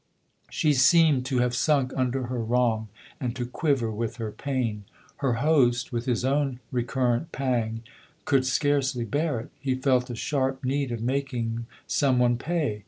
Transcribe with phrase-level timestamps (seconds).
[0.49, 2.87] She seemed to have sunk under her wrong
[3.19, 4.83] and to quiver with her pain.
[5.17, 7.83] Her host, with his own re current pang,
[8.25, 12.79] could scarcely bear it: he felt a sharp need of making some one pay.